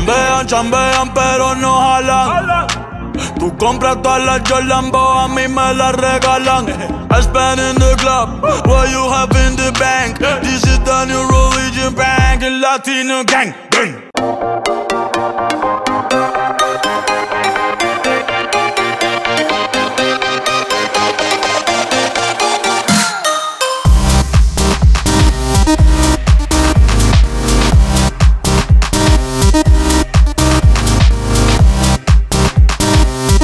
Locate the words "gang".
13.24-13.54, 13.70-14.79